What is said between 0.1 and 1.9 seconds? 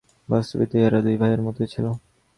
বাস্তবিক ইহারা দুই ভাইয়ের মতোই ছিল।